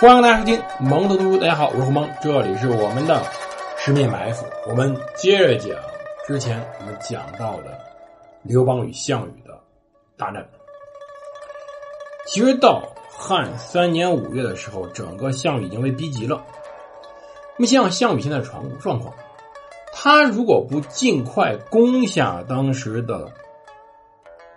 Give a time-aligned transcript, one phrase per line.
[0.00, 1.38] 欢迎大家收听蒙头读书。
[1.38, 3.20] 大家好，我是胡蒙，这里是我们的
[3.76, 4.46] 十面埋伏。
[4.68, 5.76] 我们接着讲
[6.24, 7.76] 之前我们讲到的
[8.44, 9.58] 刘邦与项羽的
[10.16, 10.48] 大战。
[12.28, 16.46] 其实到汉三年五月的时候，整个项羽已经被逼急了。
[17.56, 19.12] 那么像项羽现在的状状况，
[19.92, 23.32] 他如果不尽快攻下当时的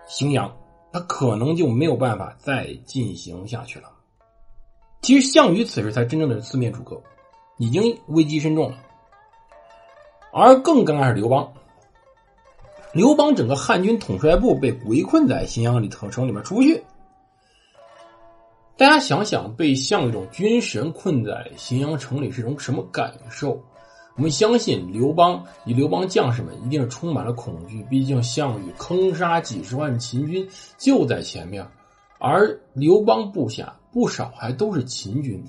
[0.08, 0.56] 荥阳，
[0.94, 3.90] 他可能就没有办法再进行下去了。
[5.02, 7.02] 其实项羽此时才真正的四面楚歌，
[7.58, 8.78] 已经危机深重了。
[10.32, 11.52] 而更尴尬是刘邦，
[12.94, 16.84] 刘邦整个汉军统帅部被围困在荥阳里头城里面出不去。
[18.78, 23.60] 大家想想，被项羽这种军神困在荥阳城里是种什么感受？
[24.16, 31.66] 我们相信刘邦与刘邦将士们一定是充满了恐惧，毕竟项羽坑杀几十万秦军就在前面，
[32.20, 35.44] 而刘邦部下不少还都是秦军。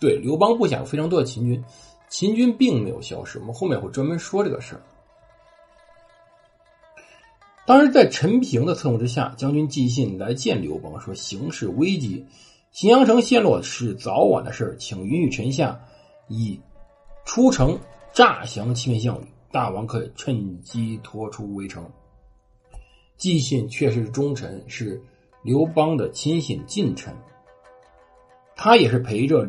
[0.00, 1.64] 对，刘邦部下有非常多的秦军，
[2.08, 3.38] 秦军并没有消失。
[3.38, 4.82] 我们后面会专门说这个事儿。
[7.66, 12.26] 当时在陈平的策动之下，将军纪信来见刘邦，说形势危急，
[12.74, 15.80] 荥阳城陷落是早晚的事请允许臣下
[16.28, 16.60] 以
[17.24, 17.78] 出城。
[18.12, 21.84] 诈降欺骗项羽，大王可以趁机拖出围城。
[23.16, 25.02] 纪信确实是忠臣，是
[25.42, 27.12] 刘邦的亲信近臣。
[28.64, 29.46] 他也是陪着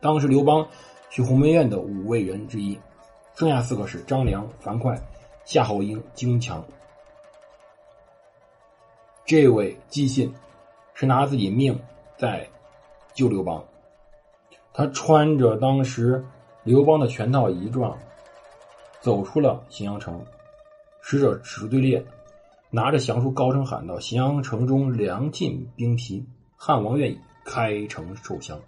[0.00, 0.66] 当时刘邦
[1.10, 2.80] 去鸿门宴的五位人之一，
[3.34, 4.98] 剩下四个是张良、樊哙、
[5.44, 6.64] 夏侯婴、荆强。
[9.26, 10.32] 这位姬信
[10.94, 11.78] 是拿自己命
[12.16, 12.48] 在
[13.12, 13.62] 救刘邦，
[14.72, 16.24] 他穿着当时。
[16.64, 17.96] 刘邦的全套仪状，
[19.00, 20.24] 走出了咸阳城。
[21.02, 22.02] 使者使出队列，
[22.70, 28.60] 拿着降书，高声喊道：“咸阳城中粮尽兵疲，汉王愿意开城受降。”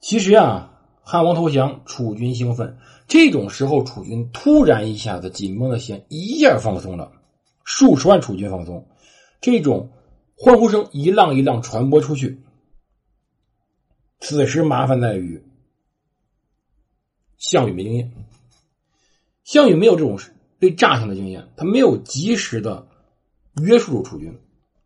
[0.00, 2.78] 其实啊，汉王投降，楚军兴奋。
[3.06, 7.12] 这种时候，楚军突然一下子紧绷的弦一下放松了，
[7.62, 8.88] 数十万楚军放松，
[9.40, 9.92] 这种
[10.36, 12.42] 欢呼声一浪一浪传播出去。
[14.20, 15.44] 此时麻烦在于。
[17.36, 18.10] 项羽没经验，
[19.42, 20.18] 项羽没有这种
[20.58, 22.86] 被诈降的经验，他没有及时的
[23.62, 24.38] 约束住楚军，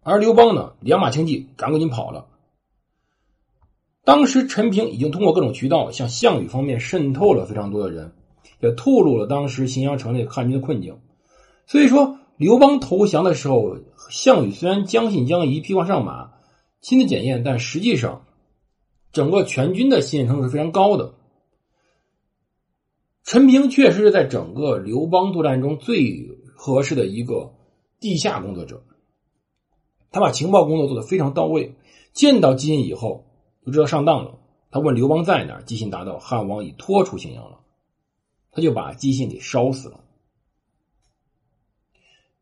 [0.09, 2.25] 而刘邦呢，两马轻骑，赶紧跑了。
[4.05, 8.13] 当时陈平已经通过各种渠道向项羽方面渗透了非常多的人，
[8.61, 10.99] 也透露了当时荥阳城内汉军的困境。
[11.67, 13.77] 所以说，刘邦投降的时候，
[14.09, 16.31] 项羽虽然将信将疑，披挂上马，
[16.81, 18.25] 亲自检验，但实际上
[19.13, 21.13] 整个全军的信任程度是非常高的。
[23.25, 26.27] 陈平确实是在整个刘邦作战中最
[26.57, 27.53] 合适的一个
[28.01, 28.83] 地下工作者，
[30.11, 31.75] 他把情报工作做得非常到位。
[32.13, 33.27] 见到姬信以后，
[33.65, 34.39] 就知道上当了。
[34.71, 37.61] 他问刘邦在哪儿，纪信答道：“汉王已拖出荥阳了。”
[38.51, 40.01] 他就把姬信给烧死了。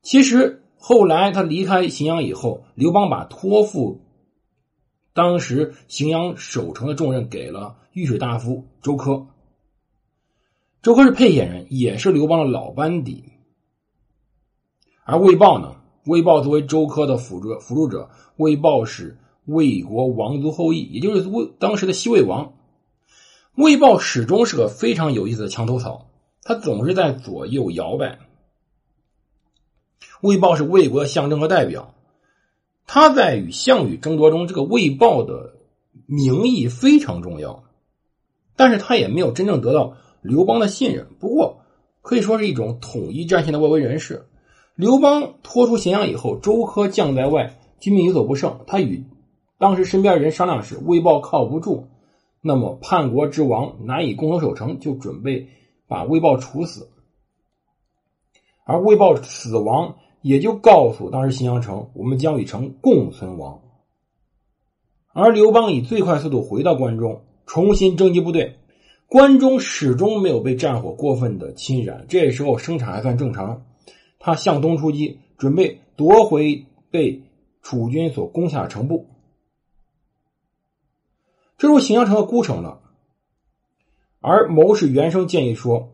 [0.03, 4.00] 其实后来他离开荥阳以后，刘邦把托付
[5.12, 9.27] 当时荥阳守城的重任给了御史大夫周柯。
[10.81, 13.33] 周柯是沛县人，也是刘邦的老班底。
[15.04, 15.76] 而魏豹呢？
[16.06, 22.53] 魏豹作为周科的辅助辅助者，魏豹是魏国王族后裔，也就是魏当时的西魏王。
[23.56, 26.06] 魏豹始终是个非常有意思的墙头草，
[26.43, 28.21] 他总是在左右摇摆。
[30.21, 31.95] 魏豹是魏国的象征和代表，
[32.87, 35.56] 他在与项羽争夺中，这个魏豹的
[36.06, 37.65] 名义非常重要，
[38.55, 39.97] 但是他也没有真正得到。
[40.22, 41.62] 刘邦的信任，不过
[42.03, 44.27] 可以说是一种统一战线的外围人士。
[44.77, 48.61] 刘邦拖出咸阳以后，周柯将在外，军民有所不胜。
[48.67, 49.03] 他与
[49.57, 51.87] 当时身边人商量时，魏豹靠不住，
[52.43, 55.49] 那么叛国之王难以共同守城，就准备
[55.89, 56.91] 把魏豹处死。
[58.67, 63.63] 而魏豹死亡，也就告诉当时咸阳城，我们将与城共存亡。
[65.15, 68.59] 而刘邦以最快速度回到关中，重新征集部队。
[69.07, 73.63] 关中始终没有被战火过分的侵染，这时候生产还算正常。
[74.27, 77.23] 他向东出击，准备夺回被
[77.63, 79.07] 楚军所攻下的城部。
[81.57, 82.81] 这时候荥阳城孤城了。
[84.21, 85.91] 而谋士袁生建议说，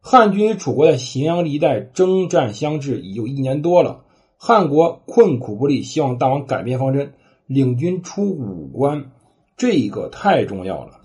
[0.00, 4.06] 汉军与楚国在荥阳一带征战相峙已有一年多了，
[4.38, 7.12] 汉国困苦不利，希望大王改变方针，
[7.44, 9.12] 领军出武关。
[9.58, 11.02] 这个太重要了。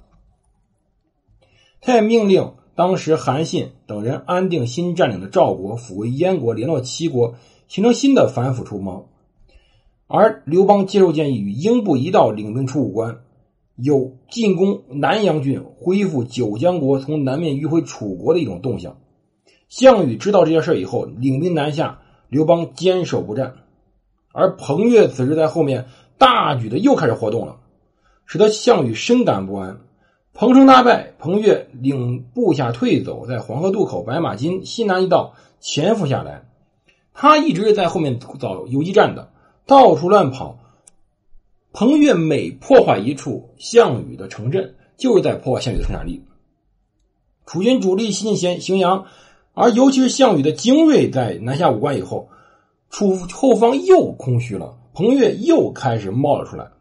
[1.82, 7.36] 他也命令当时韩信等人安定新占领的赵国，抚慰燕国，联络齐国，
[7.68, 9.04] 形成新的反腐出盟。
[10.08, 13.18] 而刘邦接受建议，与英布一道领兵出武关，
[13.76, 18.96] 有进攻南阳郡、恢复九江国、从南面迂回楚国的一种动向。
[19.68, 22.00] 项羽知道这件事以后，领兵南下，
[22.30, 23.56] 刘邦坚守不战，
[24.32, 25.88] 而彭越此时在后面
[26.18, 27.58] 大举的又开始活动了，
[28.26, 29.82] 使得项羽深感不安。
[30.40, 36.48] 彭城大败，彭越领部下退走，在黄河渡口、白马津、西南一道潜伏下来。
[37.14, 39.34] 他一直在后面找游击战的，
[39.66, 40.58] 到处乱跑。
[41.74, 46.24] 彭越每破坏一处项羽的城镇，就是在破坏项羽的生产力。
[47.46, 49.08] 楚军主力西进咸荥阳，
[49.54, 52.30] 而尤其是项羽的精锐在南下武关以后，
[52.90, 54.78] 楚后方又空虚了。
[54.94, 56.72] 彭越又开始冒了出来，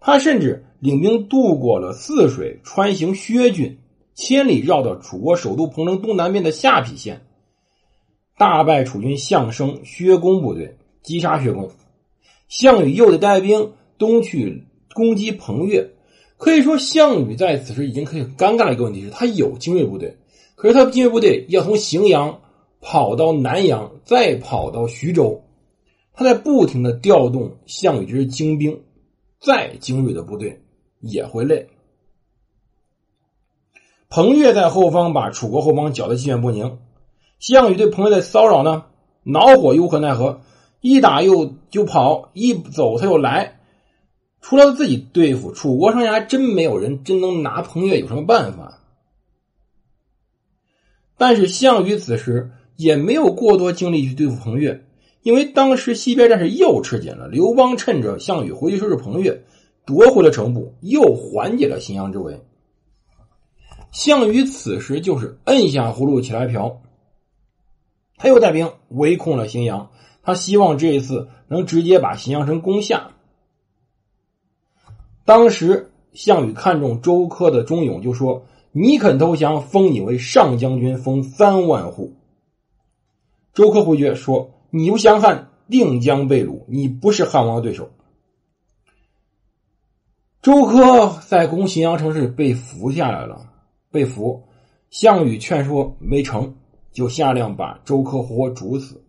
[0.00, 3.78] 他甚至领兵渡过了泗水，穿行薛郡，
[4.14, 7.20] 千里绕到楚国首都彭城东南边的下邳县，
[8.36, 11.70] 大败楚军项生、薛公部队，击杀薛公。
[12.48, 13.72] 项羽又得带兵。
[13.98, 14.64] 东去
[14.94, 15.86] 攻击彭越，
[16.38, 20.16] 可以说项羽在此时已经可以尴尬的一个问题是，他有精锐部队，
[20.54, 22.40] 可是他精锐部队要从荥阳
[22.80, 25.44] 跑到南阳，再跑到徐州，
[26.14, 28.80] 他在不停的调动项羽这支精兵，
[29.40, 30.62] 再精锐的部队
[31.00, 31.68] 也会累。
[34.08, 36.78] 彭越在后方把楚国后方搅得气旋不宁，
[37.38, 38.86] 项羽对彭越的骚扰呢，
[39.22, 40.42] 恼火又无可奈何，
[40.80, 43.60] 一打又就跑，一走他又来。
[44.40, 48.80] 除了自己对付，楚国上下真没有人真能拿彭越有什么办法。
[51.16, 54.84] 但是项羽此时也没有过多精力去对付彭越，
[55.22, 57.28] 因为当时西边战事又吃紧了。
[57.28, 59.44] 刘邦趁着项羽回去收拾彭越，
[59.84, 62.40] 夺回了城部，又缓解了荥阳之围。
[63.92, 66.80] 项羽此时就是摁下葫芦起来瓢，
[68.16, 69.90] 他又带兵围控了荥阳，
[70.22, 73.10] 他希望这一次能直接把荥阳城攻下。
[75.24, 82.14] 当时项羽看中周柯的忠勇，就说：“你肯投降，封你为上将军，封三万户。”
[83.52, 87.90] 周柯回绝说：“你不降汉，定将被掳，你不是汉王的对手。”
[90.42, 93.46] 周柯在攻荥阳城时被俘下来了，
[93.90, 94.42] 被俘。
[94.88, 96.56] 项羽劝说没成
[96.92, 99.04] 就，下令把周柯活活煮死。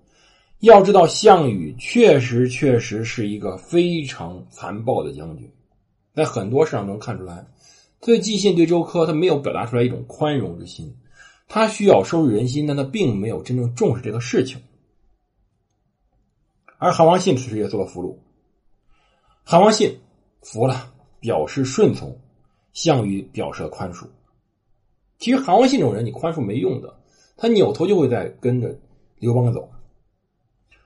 [0.59, 5.49] 要知道，项羽确实确实是一个非常残暴的将军。
[6.13, 7.47] 在很多事上能看出来，
[8.01, 10.93] 对季信对周柯，他没有表达出来一种宽容之心，
[11.47, 14.61] 他需要收拾人心，但他并没有真正重视这个事情。
[16.81, 18.15] 而韩王信此时也做了俘虏，
[19.43, 19.99] 韩王信
[20.41, 22.17] 服了，表示顺从，
[22.73, 24.07] 项羽表示了宽恕。
[25.19, 26.95] 其实韩王信这种人，你宽恕没用的，
[27.37, 28.75] 他扭头就会再跟着
[29.19, 29.69] 刘邦走。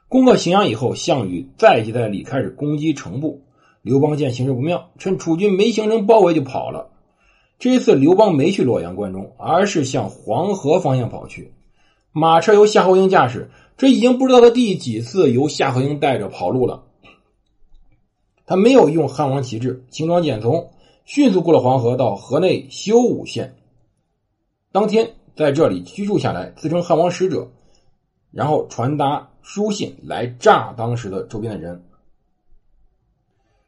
[0.09, 3.45] 攻克荥阳以后，项羽再接再厉，开始攻击城部。
[3.81, 6.89] 刘邦见形势不妙，趁楚军没形成包围就跑了。
[7.57, 11.53] 这一次，刘邦没去洛阳关中，而是向黄河方向跑去。
[12.11, 16.83] 马车由夏侯婴驾驶，这已经不知道他第几次由夏侯婴带着跑路了。
[18.45, 20.69] 他没有用汉王旗帜，轻装简从，
[21.03, 23.55] 迅速过了黄河，到河内修武县。
[24.71, 27.49] 当天在这里居住下来，自称汉王使者，
[28.31, 31.83] 然后传达书信来诈当时的周边的人。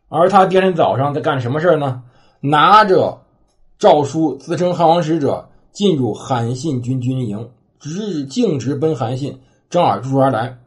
[0.09, 2.03] 而他第二天早上在干什么事呢？
[2.39, 3.21] 拿着
[3.79, 10.57] 诏书，自称汉王使者，进入韩信军军营，直径直奔韩信、张耳住处而来。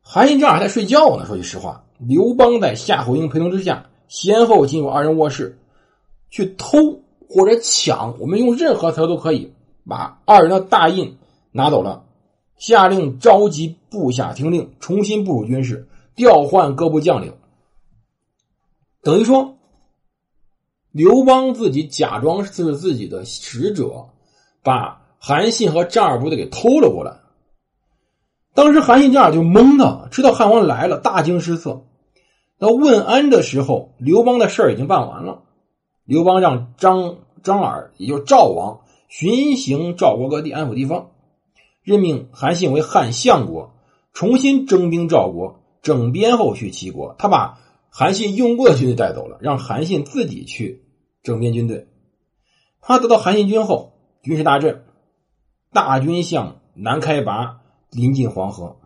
[0.00, 1.26] 韩信、正好在睡觉呢。
[1.26, 5.58] 说句实话，刘邦在夏侯婴陪同之下，先后进入二人卧室，
[6.30, 6.78] 去偷
[7.28, 9.52] 或者抢，我们用任何词都可以，
[9.86, 11.16] 把二人的大印
[11.52, 12.04] 拿走了，
[12.56, 17.32] 下令召集部下听令，重新部署军事，调换各部将领。
[19.02, 19.56] 等于说，
[20.90, 24.08] 刘邦自己假装是自己的使者，
[24.64, 27.19] 把韩信和张耳部队给偷了过来。
[28.54, 31.84] 当时韩信、张耳就懵的，知道汉王来了，大惊失色。
[32.58, 35.42] 到问安的时候，刘邦的事儿已经办完了。
[36.04, 41.10] 刘邦让张张耳，也就赵王，巡行赵国各地，安抚地方，
[41.82, 43.72] 任命韩信为汉相国，
[44.12, 47.14] 重新征兵赵国，整编后续齐国。
[47.18, 47.58] 他把。
[47.92, 50.84] 韩信用过的军队带走了，让韩信自己去
[51.24, 51.88] 整编军队。
[52.80, 54.84] 他得到韩信军后，军事大振，
[55.72, 57.59] 大军向南开拔，
[57.90, 58.76] 临近黄河。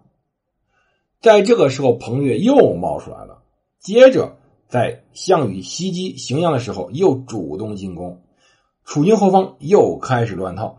[1.20, 3.42] 在这个时候，彭越又冒出来了。
[3.78, 4.36] 接着，
[4.68, 8.22] 在项羽袭击荥阳的时候，又主动进攻，
[8.84, 10.76] 楚军后方又开始乱套。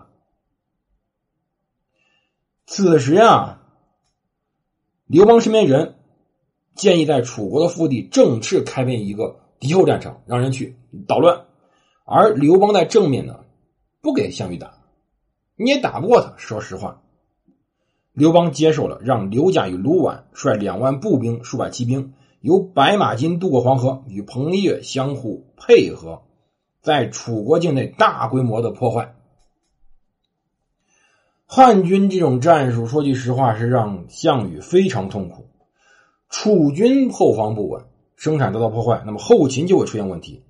[2.65, 3.61] 此时啊，
[5.05, 5.95] 刘邦身边人。
[6.75, 10.75] 建议在楚国的腹地正式开辟一个敌后战场，让人去
[11.07, 11.45] 捣乱，
[12.03, 13.45] 而刘邦在正面呢，
[14.01, 14.77] 不给项羽打，
[15.55, 16.33] 你也打不过他。
[16.35, 17.01] 说实话，
[18.15, 26.21] 刘邦接受了，让刘贾与卢绾率两万步兵、数百骑兵，由白马津渡过黄河，与彭越相互配合，
[26.81, 29.15] 在楚国境内大规模的破坏。
[31.45, 35.47] 汉军这种战术，说句实话，是让项羽非常痛苦。
[36.29, 37.83] 楚军后方不稳，
[38.15, 40.41] 生产得到破坏，那么后勤就会出现问题。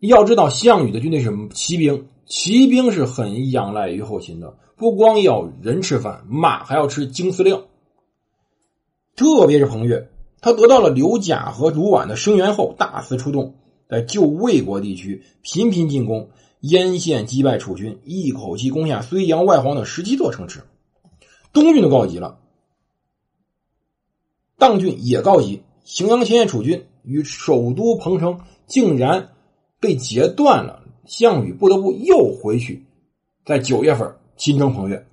[0.00, 7.64] 要知道，项羽的军队是骑兵，骑兵是很仰赖于后勤的，不光要人吃饭，马还要吃精饲料。
[9.16, 13.54] 特别是彭越，他得到了刘贾和卢绾的声援后，大肆出动，
[13.88, 16.30] 在旧魏国地区频频进攻。
[16.60, 20.64] 沿线击败楚军，一口气攻下睢阳、外黄等十七座城池。
[21.52, 22.40] 东郡都告急了，
[24.58, 25.62] 砀郡也告急。
[25.86, 29.36] 荥阳前线楚军与首都彭城竟然
[29.78, 32.84] 被截断了，项羽不得不又回去，
[33.44, 35.04] 在九月份亲征彭越。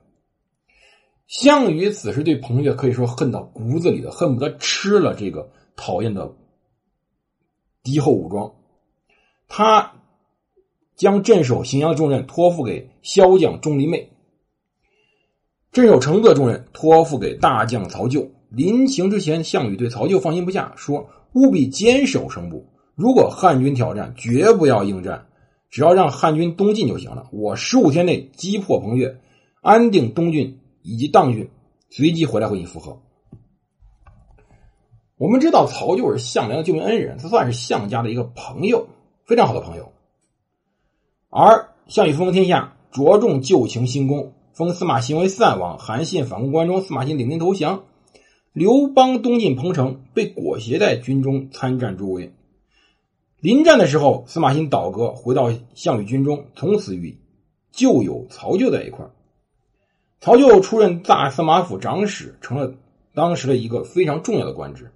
[1.25, 6.31] 项羽此时对彭越可以说恨到骨子里的，恨不得吃了这个讨厌的
[7.81, 8.53] 敌后武装。
[9.47, 9.93] 他。
[10.97, 14.11] 将镇守荥阳的重任托付给骁将钟离昧，
[15.73, 18.31] 镇守成都的重任托付给大将曹咎。
[18.47, 25.27] 临行之前，项羽对曹咎放心不下，说：“务必坚守声部，如果汉军挑战，绝不要应战，
[25.75, 27.27] 只要让汉军东进就行了。
[27.33, 29.19] 我十五天内击破彭越，
[29.59, 31.49] 安定东郡以及砀郡，
[31.89, 33.01] 随即回来和你复合。”
[35.19, 38.87] 我们知道曹咎是项梁的救命恩人，他算是项家的一个朋友，
[39.25, 39.91] 非常好的朋友。
[41.29, 47.83] 而项羽分封天下，着重旧情新功，封司马欣为散王，韩信反攻关中，司马欣领兵投降。
[48.53, 52.33] 刘邦东进彭城，被裹挟在军中参战助威。
[53.39, 57.17] 临战的时候，司马欣倒戈，回到项羽军中，从此与
[57.71, 59.05] 旧友曹咎在一块
[60.19, 62.73] 曹咎出任大司马府长史，成了
[63.13, 64.91] 当时的一个非常重要的官职。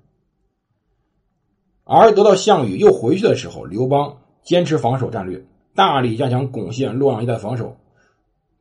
[1.84, 5.46] 而得到项羽又回去的时候，刘邦坚持防守战略。
[5.76, 7.78] 大力加强巩县、洛阳一带防守，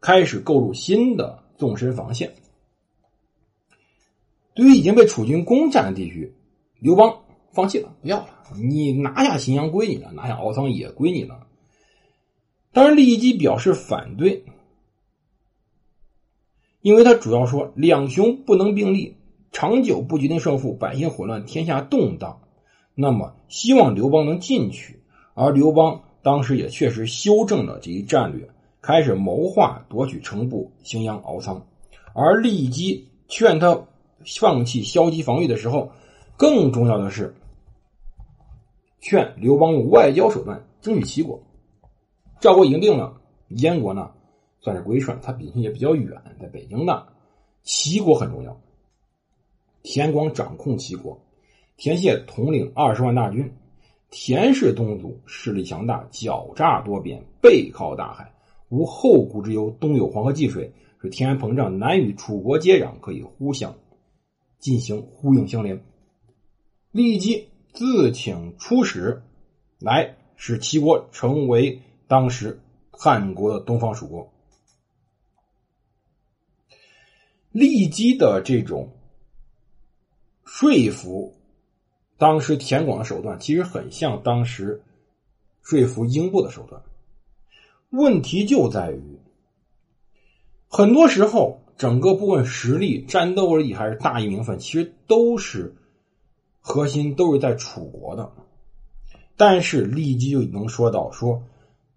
[0.01, 2.33] 开始构筑新的纵深防线。
[4.55, 6.33] 对于已经被楚军攻占的地区，
[6.79, 7.19] 刘邦
[7.59, 8.29] 放弃了，不要了。
[8.55, 11.49] 你拿下荥阳归你了，拿下敖仓也归你了。
[12.73, 14.45] 当然，利基表示反对，
[16.83, 19.17] 因为他主要说两雄不能并立，
[19.51, 22.43] 长久不决定胜负，百姓混乱，天下动荡。
[22.95, 25.03] 那么，希望刘邦能进去，
[25.35, 26.03] 而刘邦。
[26.21, 28.49] 当时也确实修正了这一战略，
[28.81, 31.67] 开始谋划夺取城部荥阳、敖仓。
[32.15, 33.87] 而利基劝他
[34.39, 35.91] 放弃消极防御的时候，
[36.37, 37.35] 更重要的是
[39.09, 41.43] 劝刘邦用外交手段争取齐国。
[42.41, 44.11] 赵国已经定了，燕国呢
[44.61, 47.07] 算是归顺，他毕竟也比较远，在北京呢。
[47.63, 48.61] 齐国很重要，
[49.83, 51.19] 田广掌控齐国，
[51.79, 53.51] 田谢统领二十万大军。
[54.11, 58.31] 田氏宗族势力强大，狡诈多变，背靠大海，
[58.69, 59.75] 无后顾之忧。
[59.81, 63.75] 东有黄河济水，是天然膨胀，南与楚国接壤，可以互相
[64.59, 65.83] 进行呼应相连。
[66.91, 67.49] 立即
[67.79, 69.23] 自请出使，
[69.79, 74.33] 来使齐国成为当时汉国的东方属国。
[77.53, 78.93] 立基的这种
[80.45, 81.37] 说服。
[82.17, 84.83] 当时田广的手段其实很像当时
[85.63, 86.83] 说服英布的手段，
[87.91, 89.21] 问题就在于，
[90.67, 95.77] 很多时候整个不管实力、战斗力还是大义名分，其实都是
[96.69, 98.31] 核心都是在楚国的。
[99.39, 101.43] 但是立即就能说到说，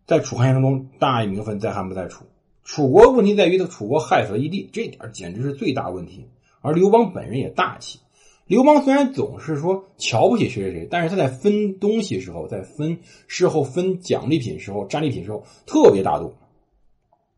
[0.08, 2.24] 在楚汉相争中，大义名分在汉不在楚。
[2.64, 6.26] 楚国问题在于他楚国害死了义帝，这点简直是最大问题。
[6.62, 8.00] 而刘邦本人也大气。
[8.46, 16.34] 刘邦虽然总是说瞧不起谁谁谁，但是他在分东西时候，在分事后分奖励品时候、战利品时候特别大度，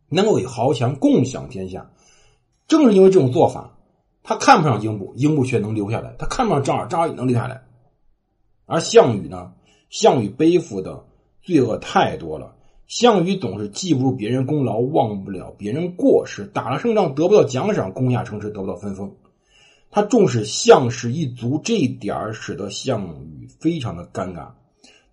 [0.08, 1.90] 能够与豪强共享天下。
[2.68, 3.73] 正是因为这种做法，
[4.24, 7.64] 他看不上英布，英布却能留下来；他看不上张耳，张耳也能留下来。
[8.66, 9.54] 而项羽呢？
[9.90, 11.06] 项羽背负的
[11.42, 12.56] 罪恶太多了。
[12.88, 19.16] 项羽总是记不住别人功劳，忘不了别人过失，打了胜仗得不到奖赏，攻下城池得不到分封。
[19.92, 24.54] 他重视项氏一族这一点使得项羽非常的尴尬。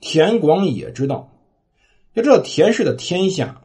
[0.00, 1.33] 田广也知道，
[2.14, 3.62] 要知道田氏的天下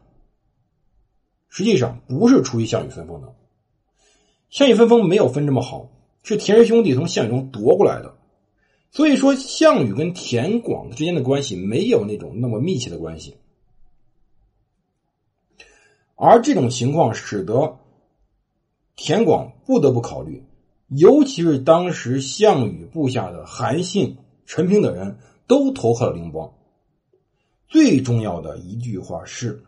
[1.47, 3.33] 实际上不是出于项羽分封的，
[4.55, 5.89] 项羽分封没有分这么好，
[6.23, 8.15] 是田氏兄弟从项羽中夺过来的。
[8.89, 13.35] 所以说，项羽跟田广之间的关系没有那种那么密切的关系。
[16.15, 17.77] 而这种情况使得
[18.95, 20.41] 田广不得不考虑，
[20.87, 26.49] 尤其是当时项羽部下的韩信、陈平等人都投靠了刘邦。
[27.67, 29.61] 最重要的一句话是：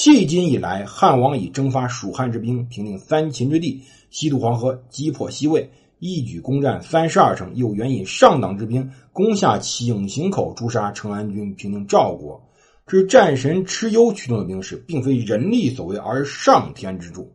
[0.00, 12.40] 迄今以来，汉王已征发蜀汉之兵，平定三秦之地，西渡黄河，击破西魏，一举攻占三十二城；又援引上党之兵，攻下井陉口，诛杀成安军，平定赵国。
[12.86, 17.32] 这是战神蚩尤驱动的兵士，并非人力所为，而是上天之助。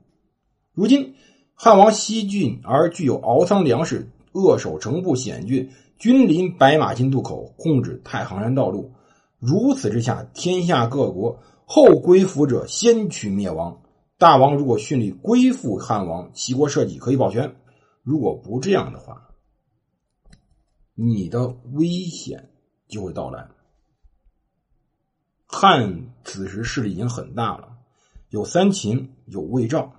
[0.73, 1.15] 如今
[1.55, 8.93] 汉王西进，而具有敖仓粮食，扼守城部险峻，君临白马津渡口，控制太行山道路。
[9.37, 13.81] 如此之下，天下各国后归服者先取灭亡。
[14.17, 17.49] 大王如果顺利归附汉王，齐国社稷可以保全；
[18.03, 19.29] 如果不这样的话，
[20.93, 22.49] 你的危险
[22.87, 23.47] 就会到来。
[25.47, 27.77] 汉此时势力已经很大了，
[28.29, 29.93] 有三秦，有魏赵，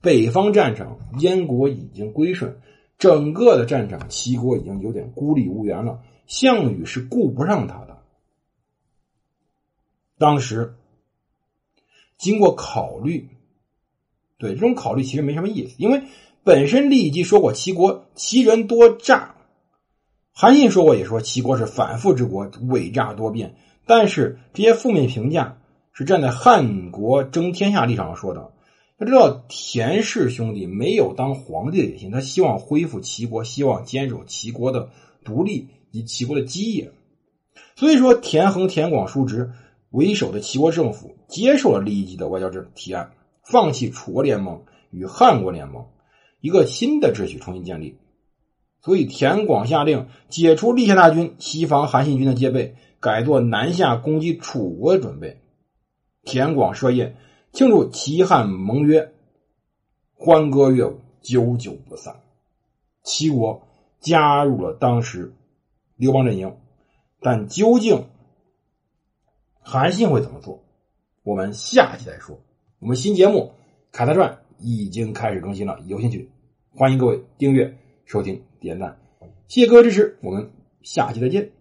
[0.00, 2.60] 北方战场燕国已经归顺，
[2.98, 6.02] 整个的战场齐国已经有点孤立无援了。
[6.26, 7.98] 项羽是顾不上他的。
[10.16, 10.76] 当时
[12.20, 13.30] 经过考虑，
[14.38, 16.02] 对这种考虑其实没什么意思，因为
[16.44, 19.34] 本身利己说过齐国齐人多诈，
[20.30, 23.56] 韩信说过也说齐国是反复之国，伪诈多变。
[23.86, 25.58] 但是这些负面评价
[25.92, 28.52] 是站在汉国争天下立场上说的。
[28.98, 34.90] 他知道，田氏兄弟没有当皇帝的野心，他希望恢复齐国，希望坚守齐国的
[35.24, 36.92] 独立以及齐国的基业。
[37.76, 39.52] 所以说，田横、田广叔侄。
[39.90, 45.86] 为首的齐国政府接受了利己的外交制提案，放弃楚国联盟与汉国联盟，
[46.40, 47.98] 一个新的秩序重新建立。
[48.82, 55.42] 所以田广下令解除立下大军，西防韩信军的戒备，改做南下攻击楚国的准备。
[56.22, 57.16] 田广设宴
[57.52, 59.12] 庆祝齐汉盟约，
[60.14, 62.20] 欢歌乐舞，久久不散。
[63.02, 63.66] 齐国
[63.98, 65.34] 加入了当时
[65.96, 66.56] 刘邦阵营，
[67.20, 68.06] 但究竟？
[69.60, 70.62] 韩信会怎么做？
[71.22, 72.40] 我们下期再说。
[72.78, 73.52] 我们新节目
[73.96, 76.28] 《凯特传》已经开始更新了，有兴趣
[76.70, 78.98] 欢迎各位订阅、收听、点赞，
[79.48, 80.16] 谢谢各位支持。
[80.22, 80.50] 我们
[80.82, 81.59] 下期再见。